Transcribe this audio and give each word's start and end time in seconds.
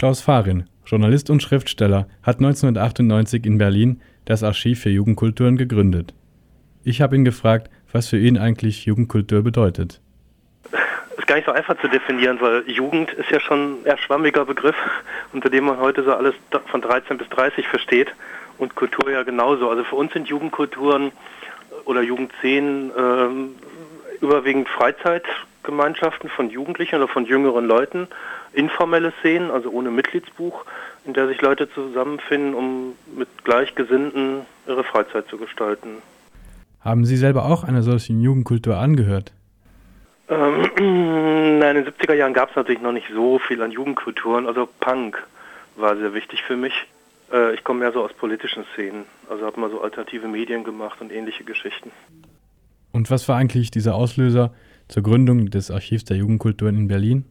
Klaus 0.00 0.22
Farin, 0.22 0.64
Journalist 0.86 1.28
und 1.28 1.42
Schriftsteller, 1.42 2.06
hat 2.22 2.36
1998 2.38 3.44
in 3.44 3.58
Berlin 3.58 4.00
das 4.24 4.42
Archiv 4.42 4.80
für 4.80 4.88
Jugendkulturen 4.88 5.58
gegründet. 5.58 6.14
Ich 6.82 7.02
habe 7.02 7.16
ihn 7.16 7.26
gefragt, 7.26 7.68
was 7.92 8.08
für 8.08 8.16
ihn 8.16 8.38
eigentlich 8.38 8.86
Jugendkultur 8.86 9.42
bedeutet. 9.42 10.00
Ist 11.18 11.26
gar 11.26 11.36
nicht 11.36 11.44
so 11.44 11.52
einfach 11.52 11.78
zu 11.82 11.88
definieren, 11.88 12.38
weil 12.40 12.62
Jugend 12.66 13.12
ist 13.12 13.30
ja 13.30 13.40
schon 13.40 13.82
ein 13.82 13.84
eher 13.84 13.98
schwammiger 13.98 14.46
Begriff, 14.46 14.76
unter 15.34 15.50
dem 15.50 15.64
man 15.64 15.78
heute 15.78 16.02
so 16.02 16.14
alles 16.14 16.34
von 16.70 16.80
13 16.80 17.18
bis 17.18 17.28
30 17.28 17.68
versteht 17.68 18.08
und 18.56 18.76
Kultur 18.76 19.10
ja 19.10 19.22
genauso. 19.22 19.68
Also 19.68 19.84
für 19.84 19.96
uns 19.96 20.14
sind 20.14 20.28
Jugendkulturen 20.28 21.12
oder 21.84 22.00
Jugendszenen 22.00 22.90
äh, 22.90 24.24
überwiegend 24.24 24.66
Freizeitgemeinschaften 25.70 26.28
von 26.30 26.50
Jugendlichen 26.50 26.96
oder 26.96 27.08
von 27.08 27.24
jüngeren 27.24 27.64
Leuten, 27.64 28.08
informelle 28.52 29.12
Szenen, 29.20 29.50
also 29.50 29.70
ohne 29.70 29.90
Mitgliedsbuch, 29.90 30.64
in 31.04 31.14
der 31.14 31.28
sich 31.28 31.40
Leute 31.40 31.70
zusammenfinden, 31.72 32.54
um 32.54 32.94
mit 33.16 33.28
Gleichgesinnten 33.44 34.46
ihre 34.66 34.84
Freizeit 34.84 35.28
zu 35.28 35.38
gestalten. 35.38 36.02
Haben 36.80 37.04
Sie 37.04 37.16
selber 37.16 37.44
auch 37.44 37.62
einer 37.64 37.82
solchen 37.82 38.20
Jugendkultur 38.20 38.76
angehört? 38.78 39.32
Ähm, 40.28 40.70
nein, 41.58 41.76
in 41.76 41.84
den 41.84 41.92
70er 41.94 42.14
Jahren 42.14 42.34
gab 42.34 42.50
es 42.50 42.56
natürlich 42.56 42.82
noch 42.82 42.92
nicht 42.92 43.08
so 43.14 43.38
viel 43.38 43.62
an 43.62 43.70
Jugendkulturen. 43.70 44.46
Also 44.46 44.68
Punk 44.80 45.22
war 45.76 45.96
sehr 45.96 46.14
wichtig 46.14 46.42
für 46.42 46.56
mich. 46.56 46.74
Äh, 47.32 47.54
ich 47.54 47.62
komme 47.62 47.80
mehr 47.80 47.92
so 47.92 48.02
aus 48.02 48.12
politischen 48.12 48.64
Szenen. 48.72 49.04
Also 49.28 49.46
habe 49.46 49.60
mal 49.60 49.70
so 49.70 49.80
alternative 49.80 50.26
Medien 50.26 50.64
gemacht 50.64 51.00
und 51.00 51.12
ähnliche 51.12 51.44
Geschichten. 51.44 51.92
Und 52.92 53.10
was 53.10 53.28
war 53.28 53.36
eigentlich 53.36 53.70
dieser 53.70 53.94
Auslöser 53.94 54.52
zur 54.88 55.02
Gründung 55.02 55.50
des 55.50 55.70
Archivs 55.70 56.04
der 56.04 56.16
Jugendkulturen 56.16 56.76
in 56.76 56.88
Berlin? 56.88 57.24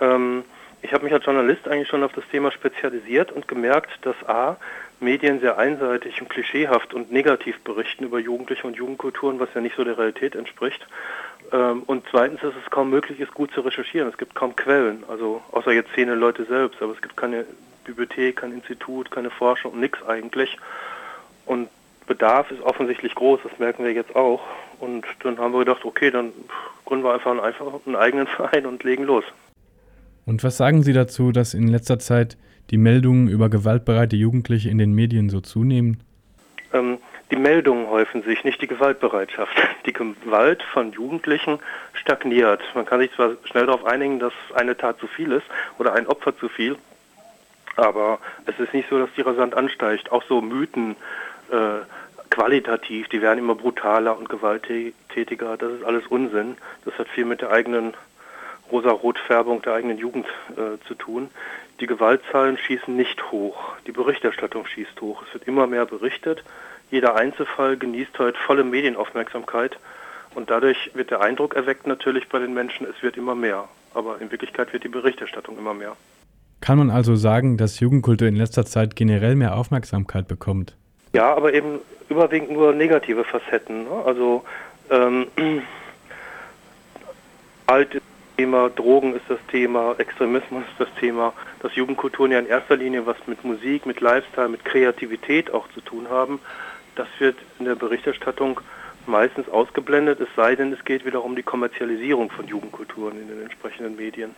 Ähm, 0.00 0.44
ich 0.82 0.92
habe 0.92 1.04
mich 1.04 1.12
als 1.12 1.24
Journalist 1.24 1.66
eigentlich 1.68 1.88
schon 1.88 2.02
auf 2.02 2.12
das 2.12 2.24
Thema 2.30 2.50
spezialisiert 2.50 3.32
und 3.32 3.48
gemerkt, 3.48 3.90
dass 4.02 4.16
A, 4.26 4.56
Medien 5.00 5.40
sehr 5.40 5.58
einseitig 5.58 6.20
und 6.20 6.28
klischeehaft 6.28 6.92
und 6.92 7.12
negativ 7.12 7.60
berichten 7.60 8.04
über 8.04 8.18
Jugendliche 8.18 8.66
und 8.66 8.76
Jugendkulturen, 8.76 9.38
was 9.38 9.48
ja 9.54 9.60
nicht 9.60 9.76
so 9.76 9.84
der 9.84 9.96
Realität 9.96 10.34
entspricht. 10.34 10.86
Ähm, 11.52 11.82
und 11.86 12.04
zweitens, 12.10 12.40
dass 12.40 12.54
es 12.62 12.70
kaum 12.70 12.90
möglich 12.90 13.20
ist, 13.20 13.32
gut 13.32 13.52
zu 13.52 13.60
recherchieren. 13.60 14.08
Es 14.08 14.18
gibt 14.18 14.34
kaum 14.34 14.56
Quellen, 14.56 15.04
also 15.08 15.40
außer 15.52 15.72
jetzt 15.72 15.92
zehn 15.94 16.08
Leute 16.08 16.44
selbst, 16.44 16.82
aber 16.82 16.92
es 16.92 17.02
gibt 17.02 17.16
keine 17.16 17.44
Bibliothek, 17.84 18.36
kein 18.36 18.52
Institut, 18.52 19.10
keine 19.10 19.30
Forschung, 19.30 19.78
nichts 19.78 20.04
eigentlich. 20.06 20.58
Und 21.46 21.68
Bedarf 22.08 22.50
ist 22.50 22.62
offensichtlich 22.62 23.14
groß, 23.14 23.40
das 23.44 23.58
merken 23.58 23.84
wir 23.84 23.92
jetzt 23.92 24.16
auch. 24.16 24.40
Und 24.80 25.04
dann 25.22 25.38
haben 25.38 25.52
wir 25.52 25.60
gedacht, 25.60 25.84
okay, 25.84 26.10
dann 26.10 26.32
gründen 26.84 27.04
wir 27.04 27.14
einfach 27.14 27.30
einen, 27.30 27.40
einfach 27.40 27.66
einen 27.86 27.96
eigenen 27.96 28.26
Verein 28.36 28.66
und 28.66 28.82
legen 28.82 29.04
los. 29.04 29.24
Und 30.26 30.42
was 30.42 30.56
sagen 30.56 30.82
Sie 30.82 30.92
dazu, 30.92 31.32
dass 31.32 31.54
in 31.54 31.68
letzter 31.68 31.98
Zeit 31.98 32.36
die 32.70 32.76
Meldungen 32.76 33.28
über 33.28 33.48
gewaltbereite 33.48 34.16
Jugendliche 34.16 34.68
in 34.68 34.78
den 34.78 34.92
Medien 34.92 35.30
so 35.30 35.40
zunehmen? 35.40 36.02
Ähm, 36.74 36.98
die 37.30 37.36
Meldungen 37.36 37.88
häufen 37.88 38.22
sich, 38.22 38.44
nicht 38.44 38.60
die 38.60 38.66
Gewaltbereitschaft. 38.66 39.54
Die 39.86 39.92
Gewalt 39.94 40.62
von 40.62 40.92
Jugendlichen 40.92 41.60
stagniert. 41.94 42.60
Man 42.74 42.84
kann 42.84 43.00
sich 43.00 43.10
zwar 43.12 43.32
schnell 43.44 43.66
darauf 43.66 43.86
einigen, 43.86 44.18
dass 44.18 44.34
eine 44.54 44.76
Tat 44.76 44.98
zu 44.98 45.06
viel 45.06 45.32
ist 45.32 45.46
oder 45.78 45.94
ein 45.94 46.06
Opfer 46.06 46.36
zu 46.36 46.50
viel, 46.50 46.76
aber 47.76 48.18
es 48.44 48.58
ist 48.58 48.74
nicht 48.74 48.90
so, 48.90 48.98
dass 48.98 49.08
die 49.16 49.22
rasant 49.22 49.54
ansteigt. 49.54 50.12
Auch 50.12 50.22
so 50.24 50.42
Mythen 50.42 50.96
äh, 51.50 51.80
qualitativ, 52.30 53.08
die 53.08 53.22
werden 53.22 53.38
immer 53.38 53.54
brutaler 53.54 54.16
und 54.18 54.28
gewalttätiger. 54.28 55.56
Das 55.56 55.72
ist 55.72 55.84
alles 55.84 56.06
Unsinn. 56.06 56.56
Das 56.84 56.98
hat 56.98 57.08
viel 57.08 57.24
mit 57.24 57.40
der 57.40 57.50
eigenen 57.50 57.94
Rosa-Rot-Färbung 58.70 59.62
der 59.62 59.74
eigenen 59.74 59.98
Jugend 59.98 60.26
äh, 60.52 60.78
zu 60.86 60.94
tun. 60.94 61.30
Die 61.80 61.86
Gewaltzahlen 61.86 62.58
schießen 62.58 62.94
nicht 62.94 63.30
hoch. 63.30 63.56
Die 63.86 63.92
Berichterstattung 63.92 64.66
schießt 64.66 65.00
hoch. 65.00 65.22
Es 65.26 65.34
wird 65.34 65.46
immer 65.46 65.66
mehr 65.66 65.86
berichtet. 65.86 66.44
Jeder 66.90 67.16
Einzelfall 67.16 67.76
genießt 67.76 68.18
heute 68.18 68.38
volle 68.38 68.64
Medienaufmerksamkeit. 68.64 69.78
Und 70.34 70.50
dadurch 70.50 70.90
wird 70.94 71.10
der 71.10 71.20
Eindruck 71.20 71.54
erweckt 71.54 71.86
natürlich 71.86 72.28
bei 72.28 72.38
den 72.38 72.54
Menschen, 72.54 72.86
es 72.86 73.02
wird 73.02 73.16
immer 73.16 73.34
mehr. 73.34 73.68
Aber 73.94 74.20
in 74.20 74.30
Wirklichkeit 74.30 74.72
wird 74.72 74.84
die 74.84 74.88
Berichterstattung 74.88 75.58
immer 75.58 75.74
mehr. 75.74 75.96
Kann 76.60 76.78
man 76.78 76.90
also 76.90 77.14
sagen, 77.14 77.56
dass 77.56 77.80
Jugendkultur 77.80 78.28
in 78.28 78.36
letzter 78.36 78.66
Zeit 78.66 78.96
generell 78.96 79.36
mehr 79.36 79.56
Aufmerksamkeit 79.56 80.28
bekommt? 80.28 80.76
Ja, 81.12 81.34
aber 81.34 81.54
eben 81.54 81.80
überwiegend 82.08 82.50
nur 82.50 82.72
negative 82.72 83.24
Facetten. 83.24 83.84
Ne? 83.84 84.02
Also 84.04 84.44
ähm, 84.90 85.26
alt 87.66 88.00
Thema, 88.36 88.70
Drogen 88.70 89.16
ist 89.16 89.24
das 89.28 89.40
Thema, 89.50 89.96
Extremismus 89.98 90.62
ist 90.70 90.78
das 90.78 90.88
Thema, 91.00 91.32
dass 91.60 91.74
Jugendkulturen 91.74 92.30
ja 92.30 92.38
in 92.38 92.46
erster 92.46 92.76
Linie 92.76 93.04
was 93.04 93.16
mit 93.26 93.44
Musik, 93.44 93.84
mit 93.84 94.00
Lifestyle, 94.00 94.48
mit 94.48 94.64
Kreativität 94.64 95.52
auch 95.52 95.68
zu 95.74 95.80
tun 95.80 96.08
haben. 96.08 96.38
Das 96.94 97.08
wird 97.18 97.36
in 97.58 97.64
der 97.64 97.74
Berichterstattung 97.74 98.60
meistens 99.06 99.48
ausgeblendet, 99.48 100.20
es 100.20 100.28
sei 100.36 100.54
denn, 100.54 100.72
es 100.72 100.84
geht 100.84 101.04
wieder 101.04 101.24
um 101.24 101.34
die 101.34 101.42
Kommerzialisierung 101.42 102.30
von 102.30 102.46
Jugendkulturen 102.46 103.20
in 103.20 103.28
den 103.28 103.42
entsprechenden 103.42 103.96
Medien. 103.96 104.30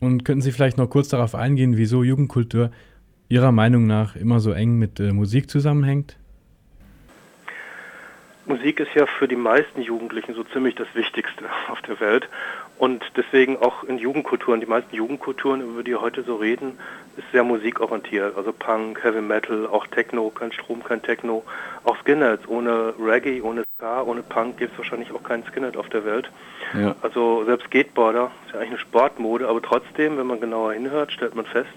Und 0.00 0.24
könnten 0.24 0.42
Sie 0.42 0.50
vielleicht 0.50 0.78
noch 0.78 0.90
kurz 0.90 1.08
darauf 1.08 1.36
eingehen, 1.36 1.76
wieso 1.76 2.02
Jugendkultur 2.02 2.72
Ihrer 3.32 3.50
Meinung 3.50 3.86
nach 3.86 4.14
immer 4.14 4.40
so 4.40 4.52
eng 4.52 4.78
mit 4.78 5.00
äh, 5.00 5.10
Musik 5.10 5.48
zusammenhängt? 5.48 6.18
Musik 8.44 8.78
ist 8.78 8.94
ja 8.94 9.06
für 9.06 9.26
die 9.26 9.36
meisten 9.36 9.80
Jugendlichen 9.80 10.34
so 10.34 10.44
ziemlich 10.44 10.74
das 10.74 10.88
Wichtigste 10.92 11.44
auf 11.70 11.80
der 11.80 11.98
Welt. 12.00 12.28
Und 12.76 13.02
deswegen 13.16 13.56
auch 13.56 13.84
in 13.84 13.96
Jugendkulturen, 13.96 14.60
die 14.60 14.66
meisten 14.66 14.94
Jugendkulturen, 14.94 15.62
über 15.62 15.82
die 15.82 15.92
wir 15.92 16.02
heute 16.02 16.24
so 16.24 16.36
reden, 16.36 16.72
ist 17.16 17.24
sehr 17.32 17.42
musikorientiert. 17.42 18.36
Also 18.36 18.52
Punk, 18.52 19.02
Heavy 19.02 19.22
Metal, 19.22 19.66
auch 19.66 19.86
Techno, 19.86 20.28
kein 20.28 20.52
Strom, 20.52 20.84
kein 20.84 21.00
Techno. 21.00 21.42
Auch 21.84 21.96
Skinheads, 22.02 22.46
ohne 22.48 22.92
Reggae, 23.00 23.40
ohne 23.40 23.64
Ska, 23.76 24.02
ohne 24.02 24.22
Punk 24.22 24.58
gibt 24.58 24.72
es 24.72 24.78
wahrscheinlich 24.78 25.10
auch 25.10 25.22
keinen 25.22 25.44
Skinhead 25.44 25.78
auf 25.78 25.88
der 25.88 26.04
Welt. 26.04 26.30
Ja. 26.74 26.96
Also 27.00 27.46
selbst 27.46 27.68
Skateboarder 27.68 28.30
ist 28.44 28.52
ja 28.52 28.58
eigentlich 28.58 28.72
eine 28.72 28.78
Sportmode, 28.80 29.48
aber 29.48 29.62
trotzdem, 29.62 30.18
wenn 30.18 30.26
man 30.26 30.38
genauer 30.38 30.74
hinhört, 30.74 31.12
stellt 31.12 31.34
man 31.34 31.46
fest, 31.46 31.72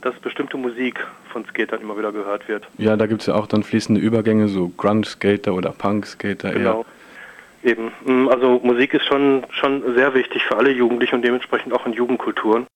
dass 0.00 0.14
bestimmte 0.20 0.56
Musik 0.56 1.06
von 1.32 1.44
Skatern 1.44 1.80
immer 1.80 1.96
wieder 1.96 2.12
gehört 2.12 2.48
wird. 2.48 2.66
Ja, 2.78 2.96
da 2.96 3.06
gibt 3.06 3.20
es 3.20 3.26
ja 3.26 3.34
auch 3.34 3.46
dann 3.46 3.62
fließende 3.62 4.00
Übergänge, 4.00 4.48
so 4.48 4.68
Grunge-Skater 4.76 5.54
oder 5.54 5.70
Punk-Skater. 5.70 6.52
Genau. 6.52 6.84
Eben. 7.62 7.92
Mm, 8.04 8.28
also 8.28 8.60
Musik 8.62 8.94
ist 8.94 9.04
schon, 9.04 9.44
schon 9.50 9.94
sehr 9.94 10.14
wichtig 10.14 10.42
für 10.44 10.56
alle 10.56 10.70
Jugendlichen 10.70 11.16
und 11.16 11.22
dementsprechend 11.22 11.72
auch 11.72 11.86
in 11.86 11.92
Jugendkulturen. 11.92 12.66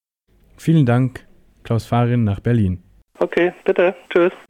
Vielen 0.57 0.87
Dank, 0.87 1.27
Klaus 1.65 1.87
Farin 1.87 2.25
nach 2.25 2.41
Berlin. 2.41 2.83
Okay, 3.19 3.53
bitte. 3.65 3.95
Tschüss. 4.11 4.33